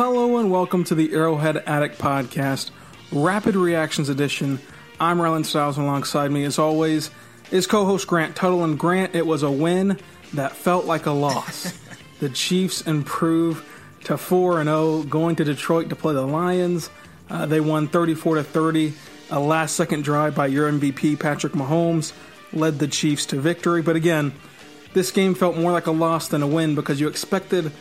[0.00, 2.70] Hello and welcome to the Arrowhead Addict Podcast,
[3.10, 4.60] Rapid Reactions Edition.
[5.00, 7.10] I'm Rylan Styles, and alongside me, as always,
[7.50, 8.62] is co-host Grant Tuttle.
[8.62, 9.98] And Grant, it was a win
[10.34, 11.76] that felt like a loss.
[12.20, 13.66] the Chiefs improved
[14.04, 16.90] to four and zero, going to Detroit to play the Lions.
[17.28, 18.92] Uh, they won 34 to 30.
[19.32, 22.12] A last-second drive by your MVP Patrick Mahomes
[22.52, 23.82] led the Chiefs to victory.
[23.82, 24.32] But again,
[24.94, 27.72] this game felt more like a loss than a win because you expected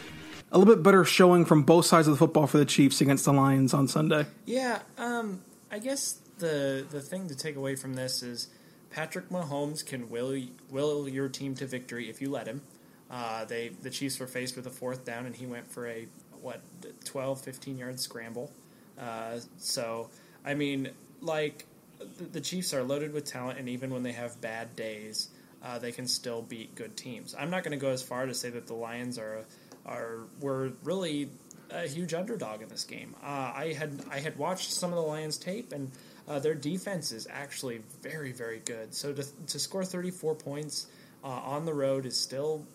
[0.51, 3.25] a little bit better showing from both sides of the football for the Chiefs against
[3.25, 4.25] the Lions on Sunday.
[4.45, 8.47] Yeah, um, I guess the the thing to take away from this is
[8.89, 12.61] Patrick Mahomes can will will your team to victory if you let him.
[13.09, 16.07] Uh, they the Chiefs were faced with a fourth down and he went for a
[16.41, 16.61] what
[17.05, 18.51] 12 15 yard scramble.
[18.99, 20.09] Uh, so
[20.45, 20.89] I mean
[21.21, 21.65] like
[21.99, 25.29] the, the Chiefs are loaded with talent and even when they have bad days
[25.63, 27.35] uh, they can still beat good teams.
[27.37, 29.45] I'm not going to go as far to say that the Lions are a
[29.87, 31.29] are were really
[31.69, 33.15] a huge underdog in this game.
[33.21, 35.91] Uh, I had I had watched some of the Lions tape, and
[36.27, 38.93] uh, their defense is actually very very good.
[38.93, 40.87] So to to score 34 points
[41.23, 42.65] uh, on the road is still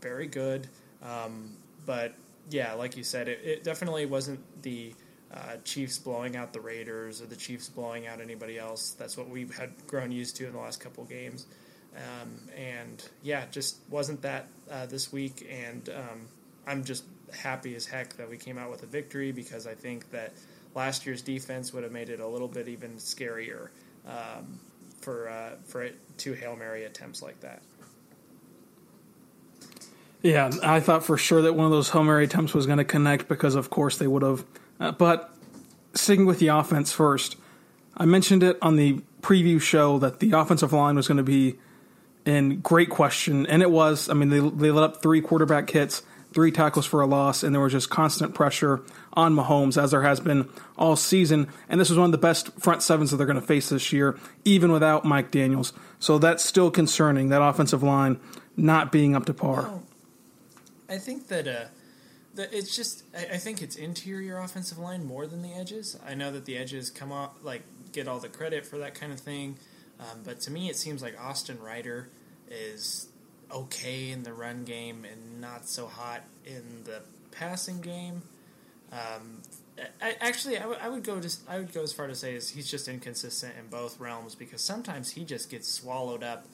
[0.00, 0.68] very good.
[1.02, 2.14] Um, but
[2.50, 4.94] yeah, like you said, it, it definitely wasn't the
[5.32, 8.90] uh, Chiefs blowing out the Raiders or the Chiefs blowing out anybody else.
[8.92, 11.46] That's what we had grown used to in the last couple games.
[11.96, 15.46] Um, and yeah, just wasn't that uh, this week.
[15.50, 16.28] And um,
[16.66, 20.10] I'm just happy as heck that we came out with a victory because I think
[20.10, 20.32] that
[20.74, 23.68] last year's defense would have made it a little bit even scarier
[24.06, 24.58] um,
[25.00, 27.62] for uh, for two hail mary attempts like that.
[30.22, 32.84] Yeah, I thought for sure that one of those hail mary attempts was going to
[32.84, 34.44] connect because, of course, they would have.
[34.78, 35.34] Uh, but
[35.94, 37.36] sticking with the offense first,
[37.96, 41.58] I mentioned it on the preview show that the offensive line was going to be
[42.24, 44.08] in great question, and it was.
[44.08, 46.02] I mean, they they let up three quarterback hits
[46.32, 48.82] three tackles for a loss, and there was just constant pressure
[49.12, 51.48] on Mahomes, as there has been all season.
[51.68, 53.92] And this was one of the best front sevens that they're going to face this
[53.92, 55.72] year, even without Mike Daniels.
[55.98, 58.18] So that's still concerning, that offensive line
[58.56, 59.62] not being up to par.
[59.62, 59.82] Well,
[60.88, 61.48] I think that.
[61.48, 61.64] Uh,
[62.34, 65.98] it's just I, think it's interior offensive line more than the edges.
[66.06, 69.12] I know that the edges come off like get all the credit for that kind
[69.12, 69.58] of thing,
[70.00, 72.08] um, but to me it seems like Austin Reiter
[72.50, 73.08] is
[73.52, 78.22] okay in the run game and not so hot in the passing game.
[78.92, 79.42] Um,
[80.00, 82.34] I, actually, I, w- I would go just I would go as far to say
[82.34, 86.46] is he's just inconsistent in both realms because sometimes he just gets swallowed up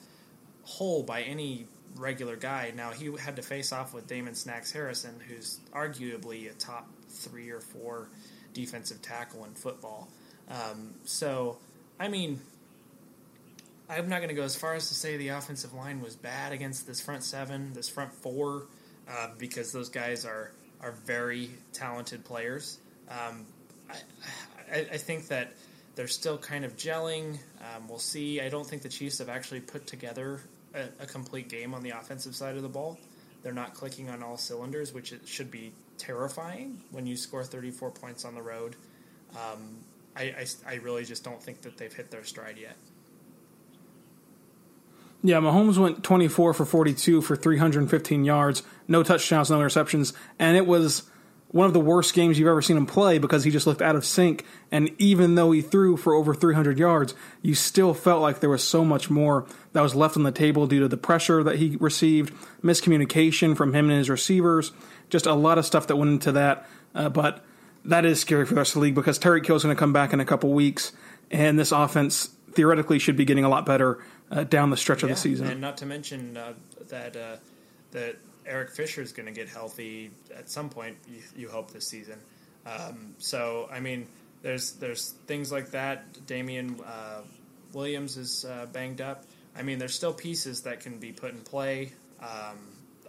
[0.63, 2.71] whole by any regular guy.
[2.75, 7.49] Now he had to face off with Damon Snacks Harrison, who's arguably a top three
[7.49, 8.07] or four
[8.53, 10.07] defensive tackle in football.
[10.49, 11.57] Um, so,
[11.99, 12.39] I mean,
[13.89, 16.51] I'm not going to go as far as to say the offensive line was bad
[16.51, 18.67] against this front seven, this front four,
[19.09, 20.51] uh, because those guys are
[20.81, 22.79] are very talented players.
[23.09, 23.45] Um,
[23.89, 23.95] I,
[24.71, 25.51] I, I, think that
[25.95, 27.37] they're still kind of gelling.
[27.59, 28.39] Um, we'll see.
[28.39, 30.39] I don't think the Chiefs have actually put together
[30.73, 32.97] a, a, complete game on the offensive side of the ball.
[33.43, 37.91] They're not clicking on all cylinders, which it should be terrifying when you score 34
[37.91, 38.75] points on the road.
[39.33, 39.79] Um,
[40.15, 42.75] I, I really just don't think that they've hit their stride yet.
[45.21, 50.65] Yeah, Mahomes went 24 for 42 for 315 yards, no touchdowns, no interceptions, and it
[50.65, 51.03] was
[51.49, 53.95] one of the worst games you've ever seen him play because he just looked out
[53.95, 54.45] of sync.
[54.71, 58.63] And even though he threw for over 300 yards, you still felt like there was
[58.63, 61.75] so much more that was left on the table due to the pressure that he
[61.79, 62.33] received,
[62.63, 64.71] miscommunication from him and his receivers,
[65.09, 66.67] just a lot of stuff that went into that.
[66.93, 67.43] Uh, but
[67.83, 69.93] that is scary for the rest of the league because Tyreek Hill's going to come
[69.93, 70.91] back in a couple weeks,
[71.31, 73.99] and this offense theoretically should be getting a lot better
[74.31, 75.47] uh, down the stretch of the season.
[75.47, 76.53] and not to mention uh,
[76.89, 77.37] that uh,
[77.91, 78.15] that
[78.45, 80.97] Eric Fisher is going to get healthy at some point.
[81.07, 82.19] You, you hope this season.
[82.65, 84.07] Um, so I mean,
[84.41, 86.25] there's there's things like that.
[86.27, 87.21] Damian uh,
[87.73, 89.23] Williams is uh, banged up.
[89.55, 91.91] I mean, there's still pieces that can be put in play.
[92.21, 92.57] Um,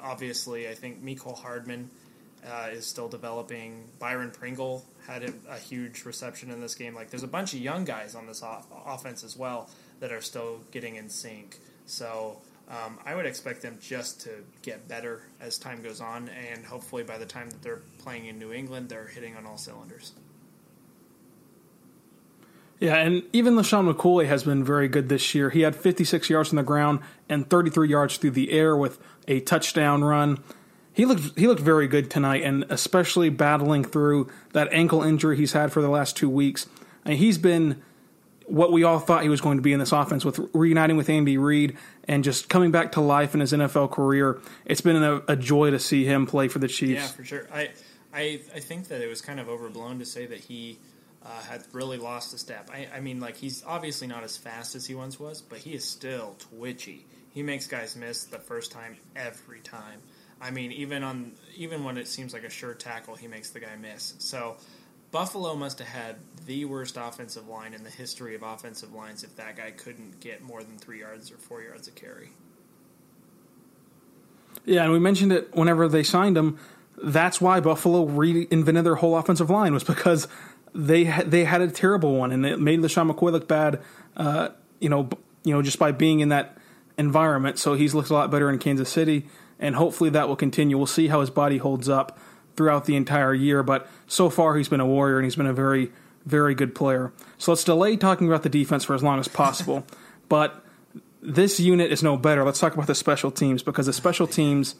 [0.00, 1.90] obviously, I think Mecole Hardman
[2.46, 3.88] uh, is still developing.
[3.98, 6.94] Byron Pringle had a, a huge reception in this game.
[6.94, 9.68] Like, there's a bunch of young guys on this off- offense as well
[10.00, 11.58] that are still getting in sync.
[11.86, 12.38] So
[12.70, 14.30] um, I would expect them just to
[14.62, 18.38] get better as time goes on, and hopefully by the time that they're playing in
[18.38, 20.12] New England, they're hitting on all cylinders.
[22.78, 25.50] Yeah, and even LeSean McCoy has been very good this year.
[25.50, 28.98] He had 56 yards on the ground and 33 yards through the air with
[29.28, 30.42] a touchdown run.
[30.92, 35.52] He looked he looked very good tonight, and especially battling through that ankle injury he's
[35.52, 36.66] had for the last two weeks.
[37.04, 37.82] And he's been
[38.46, 41.08] what we all thought he was going to be in this offense with reuniting with
[41.08, 41.76] Andy Reid
[42.08, 44.40] and just coming back to life in his NFL career.
[44.64, 47.00] It's been a, a joy to see him play for the Chiefs.
[47.00, 47.48] Yeah, for sure.
[47.52, 47.70] I,
[48.12, 50.78] I, I think that it was kind of overblown to say that he
[51.24, 52.70] uh, had really lost a step.
[52.72, 55.74] I, I mean, like he's obviously not as fast as he once was, but he
[55.74, 57.06] is still twitchy.
[57.32, 60.00] He makes guys miss the first time every time.
[60.40, 63.60] I mean, even on even when it seems like a sure tackle, he makes the
[63.60, 64.14] guy miss.
[64.18, 64.56] So
[65.10, 66.16] Buffalo must have had
[66.46, 70.42] the worst offensive line in the history of offensive lines if that guy couldn't get
[70.42, 72.30] more than three yards or four yards of carry.
[74.64, 76.58] Yeah, and we mentioned it whenever they signed him.
[77.02, 80.28] That's why Buffalo reinvented their whole offensive line was because
[80.74, 83.80] they they had a terrible one, and it made LeSean McCoy look bad.
[84.16, 84.50] Uh,
[84.80, 85.08] you know,
[85.44, 86.56] you know, just by being in that
[86.98, 87.58] environment.
[87.58, 89.26] So he's looked a lot better in Kansas City,
[89.60, 90.76] and hopefully that will continue.
[90.76, 92.18] We'll see how his body holds up
[92.56, 95.52] throughout the entire year, but so far he's been a warrior and he's been a
[95.52, 95.92] very,
[96.26, 97.12] very good player.
[97.38, 99.86] So let's delay talking about the defense for as long as possible.
[100.28, 100.64] but
[101.22, 102.42] this unit is no better.
[102.42, 104.74] Let's talk about the special teams because the special teams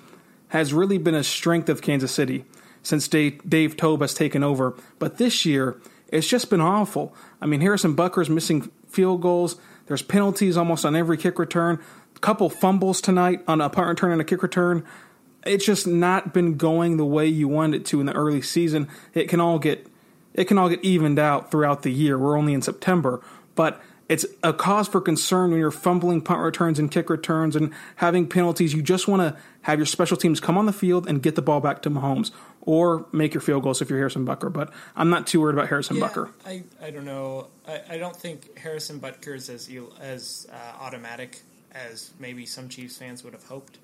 [0.48, 2.44] has really been a strength of Kansas City
[2.82, 4.74] since Dave, Dave Toub has taken over.
[4.98, 7.14] But this year, it's just been awful.
[7.40, 9.56] I mean, Harrison Butker's missing field goals.
[9.86, 11.80] There's penalties almost on every kick return.
[12.20, 14.84] Couple fumbles tonight on a punt return and a kick return.
[15.46, 18.88] It's just not been going the way you wanted it to in the early season.
[19.14, 19.86] It can all get
[20.34, 22.18] it can all get evened out throughout the year.
[22.18, 23.22] We're only in September,
[23.54, 23.80] but
[24.10, 28.26] it's a cause for concern when you're fumbling punt returns and kick returns and having
[28.28, 28.74] penalties.
[28.74, 31.42] You just want to have your special teams come on the field and get the
[31.42, 32.32] ball back to Mahomes
[32.62, 34.52] or make your field goals if you're Harrison Butker.
[34.52, 36.30] But I'm not too worried about Harrison Yeah, Butker.
[36.44, 37.46] I, I don't know.
[37.68, 39.70] I, I don't think Harrison Butker is as
[40.00, 41.40] as uh, automatic
[41.72, 43.78] as maybe some Chiefs fans would have hoped.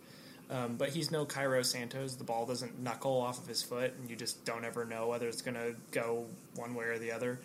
[0.49, 2.15] Um, but he's no Cairo Santos.
[2.15, 5.27] The ball doesn't knuckle off of his foot, and you just don't ever know whether
[5.27, 7.41] it's going to go one way or the other.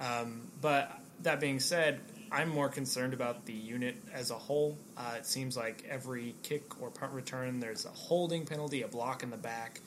[0.00, 0.92] Um, but
[1.22, 2.00] that being said,
[2.30, 4.76] I'm more concerned about the unit as a whole.
[4.96, 9.22] Uh, it seems like every kick or punt return, there's a holding penalty, a block
[9.22, 9.80] in the back.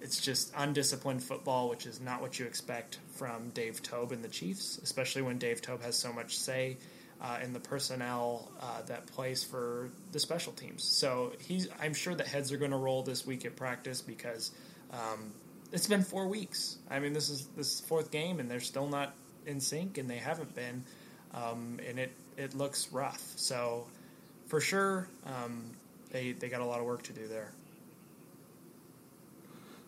[0.00, 4.28] It's just undisciplined football, which is not what you expect from Dave Toub and the
[4.28, 6.76] Chiefs, especially when Dave Toub has so much say
[7.20, 10.84] uh, in the personnel uh, that plays for the special teams.
[10.84, 14.52] So he's, I'm sure that heads are going to roll this week at practice because
[14.92, 15.32] um,
[15.72, 16.78] it's been four weeks.
[16.90, 19.14] I mean, this is this fourth game, and they're still not
[19.46, 20.84] in sync, and they haven't been,
[21.34, 23.22] um, and it it looks rough.
[23.36, 23.86] So
[24.46, 25.70] for sure, um,
[26.10, 27.52] they they got a lot of work to do there.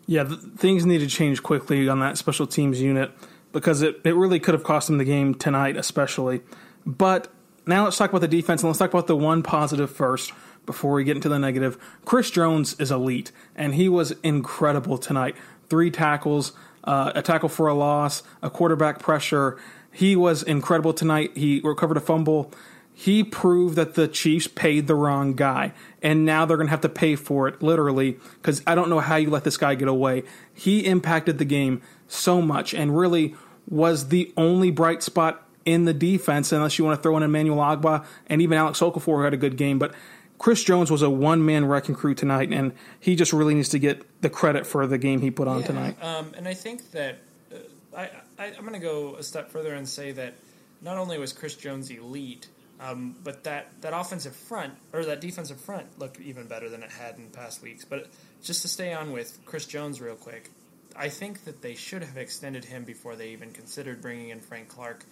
[0.07, 3.13] Yeah, th- things need to change quickly on that special teams unit
[3.53, 6.43] because it, it really could have cost them the game tonight, especially.
[6.87, 7.29] But
[7.67, 10.33] now let's talk about the defense and let's talk about the one positive first
[10.65, 11.77] before we get into the negative.
[12.05, 15.37] Chris Jones is elite, and he was incredible tonight.
[15.69, 16.53] Three tackles,
[16.85, 19.59] uh, a tackle for a loss, a quarterback pressure.
[19.91, 21.37] He was incredible tonight.
[21.37, 22.53] He recovered a fumble.
[22.95, 26.81] He proved that the Chiefs paid the wrong guy, and now they're going to have
[26.81, 29.89] to pay for it, literally, because I don't know how you let this guy get
[29.89, 30.23] away.
[30.55, 33.35] He impacted the game so much and really
[33.69, 37.59] was the only bright spot in the defense, unless you want to throw in Emmanuel
[37.59, 39.79] Ogbah and even Alex Okafor, who had a good game.
[39.79, 39.95] But
[40.39, 43.79] Chris Jones was a one man wrecking crew tonight, and he just really needs to
[43.79, 46.03] get the credit for the game he put on Yeah, tonight.
[46.03, 47.19] Um, and I think that
[47.53, 47.57] uh,
[47.97, 50.35] I, I, I'm going to go a step further and say that
[50.83, 52.47] not only was Chris Jones elite,
[52.79, 56.91] um, but that, that offensive front or that defensive front looked even better than it
[56.91, 57.85] had in past weeks.
[57.85, 58.09] But
[58.43, 60.51] just to stay on with Chris Jones real quick,
[60.95, 64.69] I think that they should have extended him before they even considered bringing in Frank
[64.69, 65.05] Clark.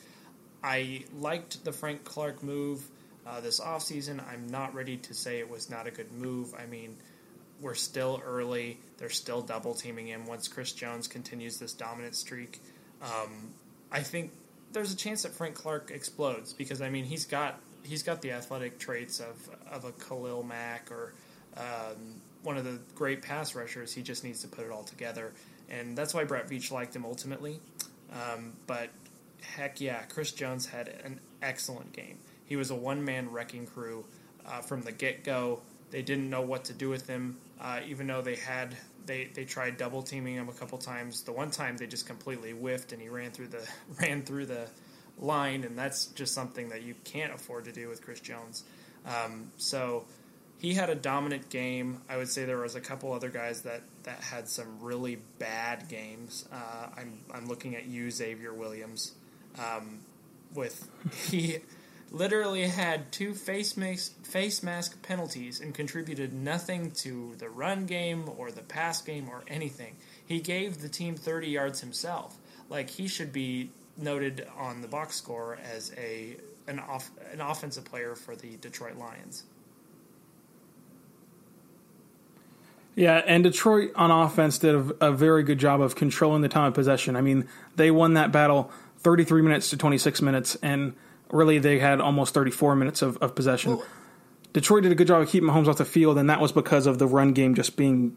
[0.64, 2.82] I liked the Frank Clark move
[3.26, 4.26] uh, this offseason.
[4.26, 6.54] I'm not ready to say it was not a good move.
[6.58, 6.96] I mean,
[7.60, 8.78] we're still early.
[8.96, 12.62] They're still double teaming him once Chris Jones continues this dominant streak.
[13.02, 13.52] Um,
[13.92, 14.32] I think
[14.72, 18.32] there's a chance that Frank Clark explodes because I mean he's got he's got the
[18.32, 19.36] athletic traits of
[19.70, 21.12] of a Khalil Mack or
[21.58, 23.92] um, one of the great pass rushers.
[23.92, 25.32] He just needs to put it all together,
[25.68, 27.60] and that's why Brett Veach liked him ultimately.
[28.12, 28.88] Um, but
[29.44, 32.18] heck yeah, Chris Jones had an excellent game.
[32.46, 34.04] He was a one man wrecking crew
[34.46, 35.60] uh, from the get go.
[35.90, 39.44] They didn't know what to do with him, uh, even though they had they, they
[39.44, 41.22] tried double teaming him a couple times.
[41.22, 43.68] The one time they just completely whiffed and he ran through the
[44.00, 44.68] ran through the
[45.18, 48.64] line, and that's just something that you can't afford to do with Chris Jones.
[49.06, 50.04] Um, so
[50.58, 52.00] he had a dominant game.
[52.08, 55.88] I would say there was a couple other guys that, that had some really bad
[55.88, 56.48] games.
[56.52, 59.12] Uh, I'm I'm looking at you, Xavier Williams.
[59.58, 60.00] Um,
[60.54, 60.88] with
[61.30, 61.58] he
[62.10, 68.30] literally had two face mask, face mask penalties and contributed nothing to the run game
[68.36, 69.96] or the pass game or anything.
[70.24, 72.36] He gave the team 30 yards himself.
[72.70, 77.84] Like he should be noted on the box score as a an off an offensive
[77.84, 79.44] player for the Detroit Lions.
[82.96, 86.68] Yeah, and Detroit on offense did a, a, very good job of controlling the time
[86.68, 87.16] of possession.
[87.16, 88.70] I mean, they won that battle
[89.04, 90.94] 33 minutes to 26 minutes, and
[91.30, 93.76] really they had almost 34 minutes of, of possession.
[93.76, 93.86] Well,
[94.54, 96.86] Detroit did a good job of keeping Mahomes off the field, and that was because
[96.86, 98.16] of the run game just being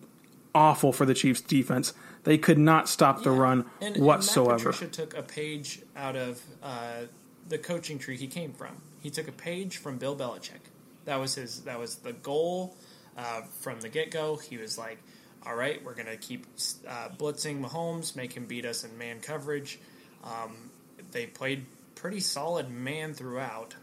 [0.56, 1.94] awful for the Chiefs' defense.
[2.24, 3.40] They could not stop the yeah.
[3.40, 4.54] run and, whatsoever.
[4.54, 7.02] And Matt Patricia took a page out of uh,
[7.50, 8.82] the coaching tree he came from.
[9.02, 10.72] He took a page from Bill Belichick.
[11.06, 11.62] That was his.
[11.62, 12.76] That was the goal
[13.18, 14.36] uh, from the get go.
[14.36, 14.98] He was like,
[15.46, 16.46] "All right, we're going to keep
[16.88, 19.80] uh, blitzing Mahomes, make him beat us in man coverage."
[20.24, 20.70] Um,
[21.12, 23.76] they played pretty solid man throughout,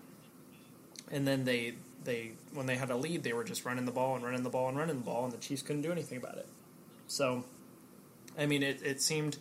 [1.11, 4.15] and then they they when they had a lead, they were just running the ball
[4.15, 6.37] and running the ball and running the ball, and the Chiefs couldn't do anything about
[6.37, 6.47] it.
[7.07, 7.45] So,
[8.39, 9.37] I mean, it, it seemed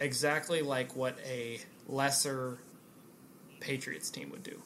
[0.00, 2.58] exactly like what a lesser
[3.60, 4.60] Patriots team would do.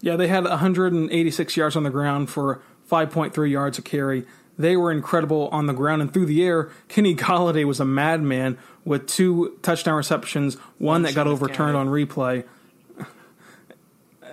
[0.00, 4.26] Yeah, they had 186 yards on the ground for 5.3 yards a carry.
[4.56, 6.70] They were incredible on the ground and through the air.
[6.88, 11.88] Kenny Golladay was a madman with two touchdown receptions, one, one that got overturned on
[11.88, 12.44] replay.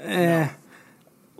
[0.03, 0.49] eh.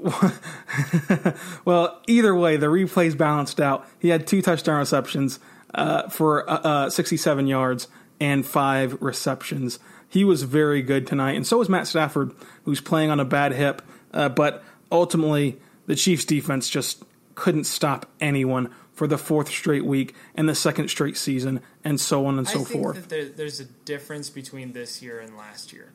[1.65, 3.87] well, either way, the replays balanced out.
[3.99, 5.39] He had two touchdown receptions
[5.75, 7.87] uh, for uh, uh, 67 yards
[8.19, 9.79] and five receptions.
[10.09, 12.33] He was very good tonight, and so was Matt Stafford,
[12.65, 13.81] who's playing on a bad hip.
[14.13, 17.03] Uh, but ultimately, the Chiefs' defense just
[17.41, 22.27] couldn't stop anyone for the fourth straight week and the second straight season, and so
[22.27, 23.09] on and so forth.
[23.09, 25.91] There, there's a difference between this year and last year,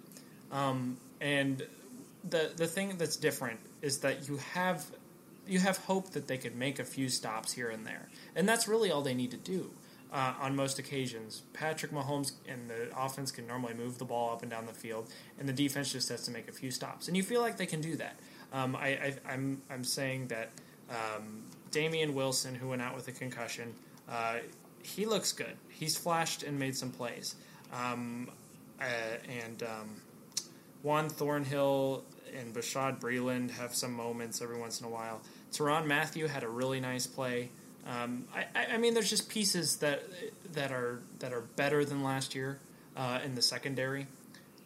[0.50, 1.64] um, and
[2.28, 4.86] the the thing that's different is that you have
[5.46, 8.66] you have hope that they could make a few stops here and there, and that's
[8.66, 9.70] really all they need to do.
[10.12, 14.42] Uh, on most occasions, Patrick Mahomes and the offense can normally move the ball up
[14.42, 17.16] and down the field, and the defense just has to make a few stops, and
[17.16, 18.16] you feel like they can do that.
[18.52, 20.50] Um, I, am I'm, I'm saying that
[20.90, 23.75] um, Damien Wilson, who went out with a concussion,
[24.09, 24.37] uh,
[24.83, 25.57] he looks good.
[25.69, 27.35] He's flashed and made some plays.
[27.73, 28.31] Um,
[28.81, 28.85] uh,
[29.45, 30.00] and um,
[30.83, 32.05] Juan Thornhill
[32.38, 35.21] and Bashaud Breeland have some moments every once in a while.
[35.52, 37.50] Tyrann Mathieu had a really nice play.
[37.87, 40.02] Um, I, I, mean, there's just pieces that
[40.52, 42.59] that are that are better than last year
[42.97, 44.07] uh, in the secondary,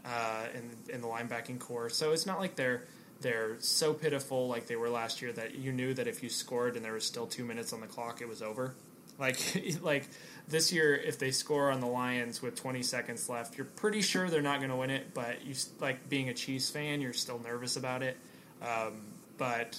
[0.06, 1.90] uh, in in the linebacking core.
[1.90, 2.84] So it's not like they're
[3.20, 6.76] they're so pitiful like they were last year that you knew that if you scored
[6.76, 8.74] and there was still two minutes on the clock, it was over.
[9.18, 9.38] Like
[9.82, 10.08] like
[10.48, 14.30] this year, if they score on the Lions with 20 seconds left, you're pretty sure
[14.30, 15.12] they're not going to win it.
[15.12, 18.16] But you like being a Chiefs fan, you're still nervous about it.
[18.62, 19.02] Um,
[19.36, 19.78] but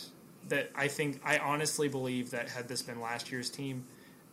[0.49, 3.85] that I think I honestly believe that had this been last year's team,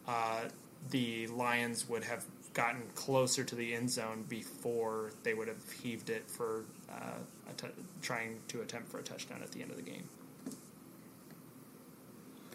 [0.07, 0.43] uh,
[0.91, 2.27] the Lions would have
[2.59, 7.19] gotten closer to the end zone before they would have heaved it for uh,
[7.57, 7.69] t-
[8.03, 10.03] trying to attempt for a touchdown at the end of the game.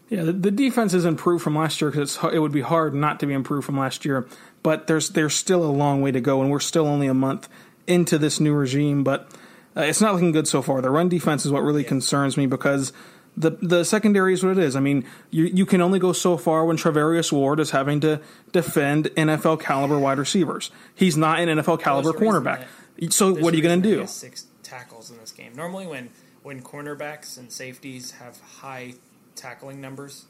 [0.10, 3.22] Yeah, the, the defense is improved from last year because it would be hard not
[3.22, 4.28] to be improved from last year.
[4.62, 7.48] But there's there's still a long way to go, and we're still only a month
[7.88, 9.06] into this new regime.
[9.06, 9.32] But
[9.78, 10.82] uh, it's not looking good so far.
[10.82, 11.88] The run defense is what really yeah.
[11.88, 12.92] concerns me because
[13.36, 14.76] the the secondary is what it is.
[14.76, 18.22] I mean, you you can only go so far when Charvarius Ward is having to
[18.52, 20.72] defend NFL caliber wide receivers.
[20.94, 22.66] He's not an NFL caliber cornerback.
[23.10, 24.08] so what are you going to do?
[24.08, 25.54] Six tackles in this game.
[25.56, 26.10] Normally, when
[26.44, 28.94] when cornerbacks and safeties have high
[29.36, 30.26] tackling numbers,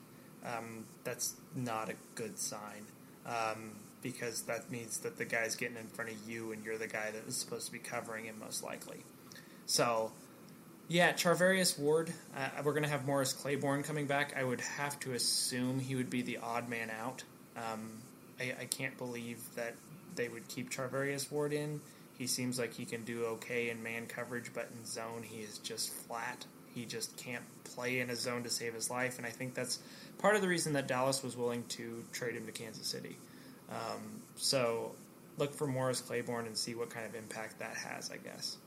[0.46, 2.86] um, that's not a good sign
[3.26, 6.88] um, because that means that the guy's getting in front of you and you're the
[6.88, 9.04] guy that is supposed to be covering him most likely.
[9.66, 10.12] So
[10.94, 12.14] yeah, Charvarius Ward.
[12.38, 14.36] Uh, we're going to have Morris Claiborne coming back.
[14.38, 17.24] I would have to assume he would be the odd man out.
[17.58, 17.94] Um,
[18.40, 19.74] I, I, can't believe that
[20.14, 21.82] they would keep Charvarius Ward in.
[22.20, 25.58] He seems like he can do okay in man coverage, but in zone he is
[25.58, 26.46] just flat.
[26.76, 29.80] He just can't play in a zone to save his life, and I think that's
[30.20, 33.18] part of the reason that Dallas was willing to trade him to Kansas City.
[33.72, 34.92] Um, so
[35.40, 38.58] look for Morris Claiborne and see what kind of impact that has, I guess.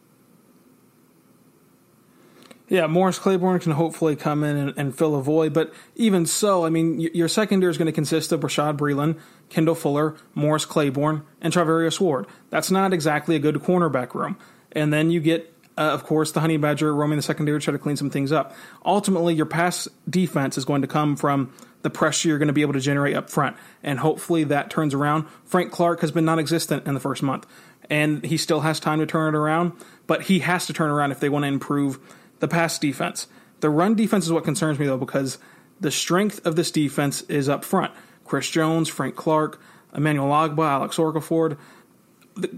[2.69, 6.65] Yeah, Morris Claiborne can hopefully come in and, and, fill a void, but even so,
[6.65, 9.21] I mean, your secondary is going to consist of Bashaud Breeland,
[9.51, 12.27] Kendall Fuller, Morris Claiborne, and Charvarius Ward.
[12.51, 14.37] That's not exactly a good cornerback room.
[14.73, 17.73] And then you get, uh, of course, the Honey Badger roaming the secondary to try
[17.73, 18.53] to clean some things up.
[18.85, 22.63] Ultimately, your pass defense is going to come from the pressure you're going to be
[22.63, 25.29] able to generate up front, and hopefully that turns around.
[25.45, 27.47] Frank Clark has been non-existent in the first month,
[27.89, 29.73] and he still has time to turn it around,
[30.09, 32.01] but he has to turn around if they want to improve–
[32.41, 33.27] the pass defense.
[33.61, 35.39] The run defense is what concerns me though because
[35.81, 37.93] the strength of this defense is up front.
[38.25, 39.61] Chris Jones, Frank Clark,
[39.95, 41.57] Emmanuel Ogbah, Alex Okafor.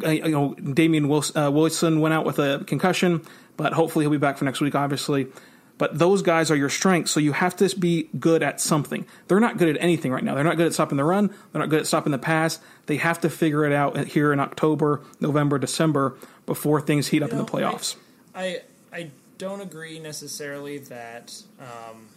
[0.04, 3.22] Uh, you know, Damien uh, Wilson went out with a concussion,
[3.56, 5.28] but hopefully he'll be back for next week, obviously.
[5.78, 9.06] But those guys are your strengths, so you have to be good at something.
[9.28, 10.34] They're not good at anything right now.
[10.34, 11.28] They're not good at stopping the run.
[11.52, 12.58] They're not good at stopping the pass.
[12.86, 16.16] They have to figure it out here in October, November, December
[16.46, 17.94] before things heat up you know, in the playoffs.
[18.34, 22.08] I, I, I don't agree necessarily that um,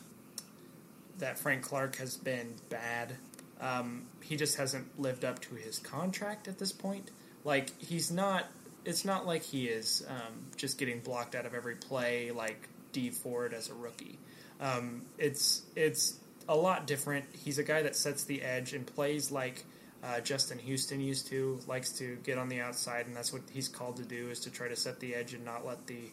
[1.19, 3.13] that Frank Clark has been bad.
[3.61, 7.11] Um, he just hasn't lived up to his contract at this point.
[7.43, 8.45] Like he's not.
[8.83, 13.11] It's not like he is um, just getting blocked out of every play like Dee
[13.11, 14.17] Ford as a rookie.
[14.59, 17.25] Um, it's it's a lot different.
[17.43, 19.63] He's a guy that sets the edge and plays like
[20.03, 21.59] uh, Justin Houston used to.
[21.67, 24.49] Likes to get on the outside, and that's what he's called to do is to
[24.49, 26.09] try to set the edge and not let the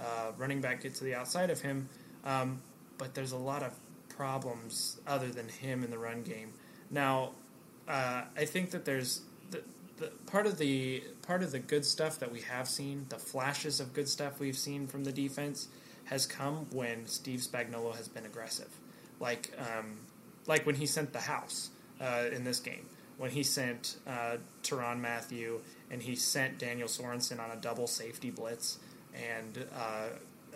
[0.00, 1.88] uh, running back get to the outside of him.
[2.24, 2.62] Um,
[2.98, 3.72] but there's a lot of
[4.08, 6.52] problems other than him in the run game.
[6.90, 7.30] Now,
[7.88, 9.62] uh, I think that there's the,
[9.98, 13.80] the, part of the part of the good stuff that we have seen, the flashes
[13.80, 15.68] of good stuff we've seen from the defense,
[16.04, 18.68] has come when Steve Spagnuolo has been aggressive,
[19.18, 19.98] like um,
[20.46, 22.86] like when he sent the house uh, in this game,
[23.16, 25.60] when he sent uh, Tyrann Mathieu
[25.90, 28.78] and he sent Daniel Sorensen on a double safety blitz
[29.14, 30.08] and uh,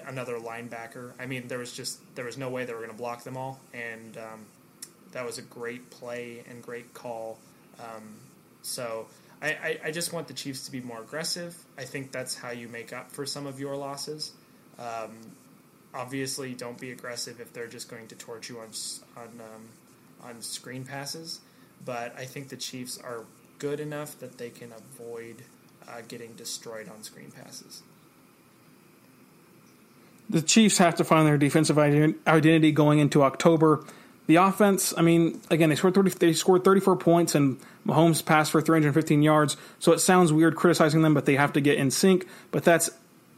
[0.06, 1.12] another linebacker.
[1.18, 3.36] I mean, there was just there was no way they were going to block them
[3.36, 4.46] all, and um,
[5.12, 7.38] that was a great play and great call.
[7.78, 8.14] Um,
[8.62, 9.06] so
[9.42, 11.56] I, I, I, just want the Chiefs to be more aggressive.
[11.76, 14.32] I think that's how you make up for some of your losses.
[14.78, 15.10] Um,
[15.92, 18.68] obviously, don't be aggressive if they're just going to torch you on
[19.16, 19.68] on um,
[20.22, 21.40] on screen passes.
[21.84, 23.24] But I think the Chiefs are
[23.58, 25.42] good enough that they can avoid
[25.88, 27.82] uh, getting destroyed on screen passes
[30.28, 33.84] the Chiefs have to find their defensive identity going into October.
[34.26, 38.50] The offense, I mean, again, they scored 30, they scored 34 points and Mahomes passed
[38.50, 39.56] for 315 yards.
[39.78, 42.26] So it sounds weird criticizing them, but they have to get in sync.
[42.50, 42.90] But that's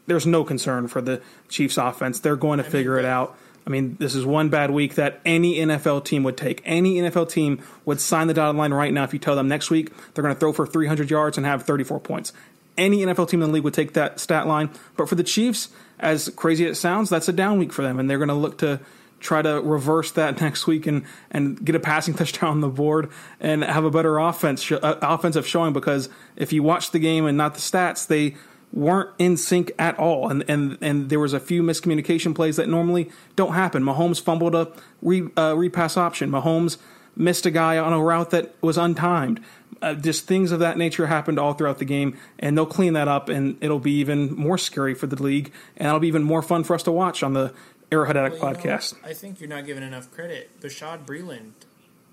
[0.07, 2.21] there's no concern for the Chiefs offense.
[2.21, 3.37] They're going to figure it out.
[3.67, 6.63] I mean, this is one bad week that any NFL team would take.
[6.65, 9.71] Any NFL team would sign the dotted line right now if you tell them next
[9.71, 12.33] week they're going to throw for 300 yards and have 34 points.
[12.77, 14.71] Any NFL team in the league would take that stat line.
[14.97, 17.99] But for the Chiefs, as crazy as it sounds, that's a down week for them,
[17.99, 18.81] and they're going to look to
[19.21, 23.11] try to reverse that next week and and get a passing touchdown on the board
[23.41, 25.73] and have a better offense uh, offensive showing.
[25.73, 28.37] Because if you watch the game and not the stats, they
[28.73, 32.69] weren't in sync at all, and and and there was a few miscommunication plays that
[32.69, 33.83] normally don't happen.
[33.83, 36.31] Mahomes fumbled a re, uh, repass option.
[36.31, 36.77] Mahomes
[37.17, 39.43] missed a guy on a route that was untimed
[39.87, 43.07] uh, just things of that nature happened all throughout the game, and they'll clean that
[43.07, 46.43] up, and it'll be even more scary for the league, and it'll be even more
[46.43, 47.55] fun for us to watch on the
[47.93, 48.95] Arrowhead Addict well, podcast.
[48.95, 50.61] Know, I think you're not giving enough credit.
[50.61, 51.53] Bashaud Breeland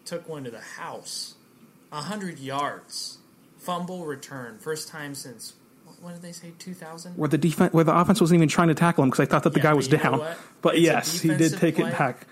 [0.05, 1.33] took one to the house,
[1.91, 3.17] hundred yards,
[3.57, 5.53] fumble return, first time since
[6.01, 7.17] what did they say, 2000?
[7.17, 9.43] Where the defense, where the offense wasn't even trying to tackle him because I thought
[9.43, 10.21] that the yeah, guy was down.
[10.61, 11.87] But it's yes, he did take play.
[11.87, 12.27] it back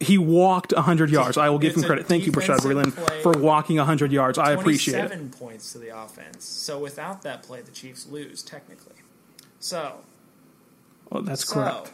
[0.00, 1.36] he walked 100 yards.
[1.36, 2.06] I will give him credit.
[2.06, 4.38] Thank you, Brashad Breeland, for walking 100 yards.
[4.38, 5.08] I appreciate it.
[5.08, 6.44] Seven points to the offense.
[6.44, 8.94] So without that play, the Chiefs lose technically.
[9.58, 10.00] So,
[11.10, 11.92] well, that's so, correct.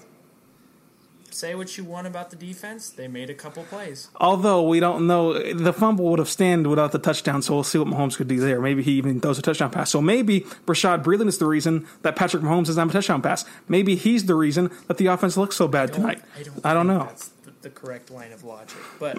[1.30, 2.90] Say what you want about the defense.
[2.90, 4.08] They made a couple plays.
[4.16, 7.40] Although we don't know, the fumble would have stand without the touchdown.
[7.40, 8.60] So we'll see what Mahomes could do there.
[8.60, 9.90] Maybe he even throws a touchdown pass.
[9.90, 13.46] So maybe Brashad Breeland is the reason that Patrick Mahomes doesn't have a touchdown pass.
[13.66, 16.22] Maybe he's the reason that the offense looks so bad I tonight.
[16.36, 17.08] I don't, I don't know
[17.62, 18.78] the correct line of logic.
[18.98, 19.18] But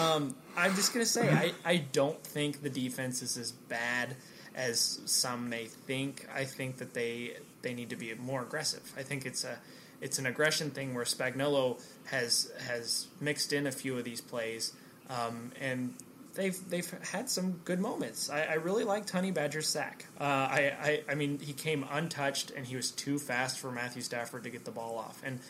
[0.00, 4.16] um, I'm just going to say, I, I don't think the defense is as bad
[4.54, 6.26] as some may think.
[6.34, 8.92] I think that they they need to be more aggressive.
[8.96, 9.58] I think it's a
[10.00, 14.72] it's an aggression thing where Spagnuolo has has mixed in a few of these plays,
[15.08, 15.94] um, and
[16.34, 18.30] they've they've had some good moments.
[18.30, 20.06] I, I really liked Honey Badger's sack.
[20.20, 24.02] Uh, I, I I mean he came untouched and he was too fast for Matthew
[24.02, 25.20] Stafford to get the ball off.
[25.24, 25.40] And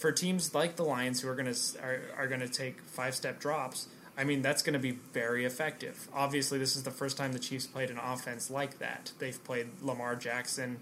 [0.00, 3.86] for teams like the Lions who are gonna are, are gonna take five step drops,
[4.16, 6.08] I mean that's going to be very effective.
[6.12, 9.12] Obviously, this is the first time the Chiefs played an offense like that.
[9.18, 10.78] They've played Lamar Jackson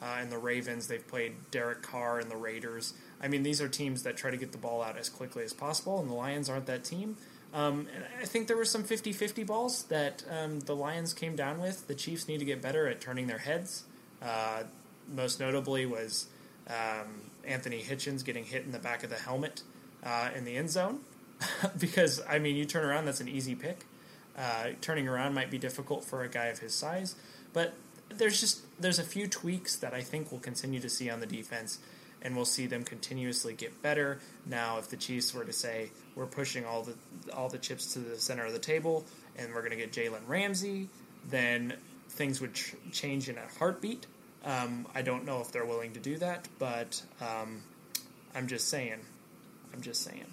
[0.00, 0.88] uh, and the Ravens.
[0.88, 2.94] They've played Derek Carr and the Raiders.
[3.22, 5.52] I mean, these are teams that try to get the ball out as quickly as
[5.52, 7.16] possible, and the Lions aren't that team.
[7.54, 11.36] Um, and I think there were some 50 50 balls that um, the Lions came
[11.36, 11.86] down with.
[11.86, 13.84] The Chiefs need to get better at turning their heads.
[14.20, 14.64] Uh,
[15.12, 16.26] most notably was
[16.68, 19.62] um, Anthony Hitchens getting hit in the back of the helmet
[20.02, 21.00] uh, in the end zone.
[21.78, 23.84] because, I mean, you turn around, that's an easy pick.
[24.36, 27.16] Uh, turning around might be difficult for a guy of his size,
[27.52, 27.74] but
[28.08, 31.26] there's just there's a few tweaks that I think we'll continue to see on the
[31.26, 31.78] defense
[32.22, 34.20] and we'll see them continuously get better.
[34.46, 36.94] Now, if the Chiefs were to say we're pushing all the
[37.34, 39.04] all the chips to the center of the table
[39.36, 40.88] and we're going to get Jalen Ramsey,
[41.28, 41.74] then
[42.10, 44.06] things would ch- change in a heartbeat.
[44.44, 47.62] Um, I don't know if they're willing to do that, but um,
[48.34, 48.98] I'm just saying.
[49.72, 50.26] I'm just saying.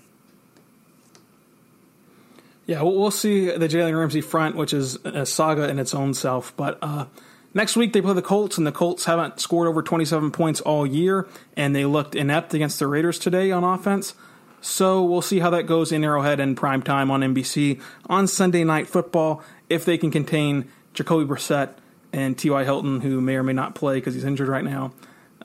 [2.66, 6.56] Yeah, we'll see the Jalen Ramsey front, which is a saga in its own self.
[6.56, 7.06] But uh,
[7.54, 10.86] Next week they play the Colts, and the Colts haven't scored over 27 points all
[10.86, 14.14] year, and they looked inept against the Raiders today on offense.
[14.62, 18.64] So we'll see how that goes in Arrowhead and prime time on NBC on Sunday
[18.64, 21.70] Night Football if they can contain Jacoby Brissett
[22.12, 22.64] and T.Y.
[22.64, 24.94] Hilton, who may or may not play because he's injured right now,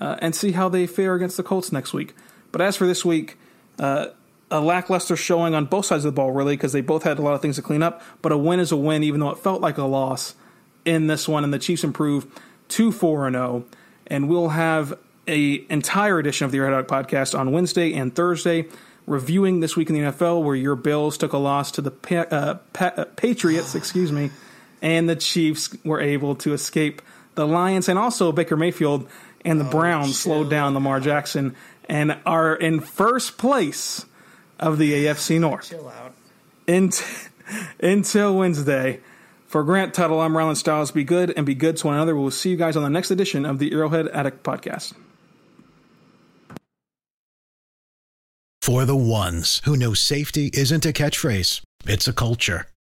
[0.00, 2.14] uh, and see how they fare against the Colts next week.
[2.52, 3.38] But as for this week,
[3.78, 4.06] uh,
[4.50, 7.22] a lackluster showing on both sides of the ball, really, because they both had a
[7.22, 8.02] lot of things to clean up.
[8.22, 10.34] But a win is a win, even though it felt like a loss
[10.84, 12.26] in this one, and the Chiefs improve
[12.68, 13.64] to four and zero.
[13.66, 13.76] Oh.
[14.06, 18.66] And we'll have a entire edition of the Red podcast on Wednesday and Thursday,
[19.06, 22.26] reviewing this week in the NFL, where your Bills took a loss to the pa-
[22.30, 24.30] uh, pa- uh, Patriots, excuse me,
[24.82, 27.02] and the Chiefs were able to escape
[27.34, 29.08] the Lions, and also Baker Mayfield
[29.44, 31.54] and the oh, Browns slowed down Lamar Jackson
[31.88, 34.06] and are in first place
[34.58, 35.68] of the AFC North.
[35.68, 36.14] Chill out.
[37.80, 39.00] until Wednesday.
[39.46, 40.90] For Grant Tuttle, I'm Rylan Stiles.
[40.90, 42.16] Be good and be good to one another.
[42.16, 44.94] We'll see you guys on the next edition of the Arrowhead Addict Podcast.
[48.60, 52.66] For the ones who know safety isn't a catchphrase, it's a culture.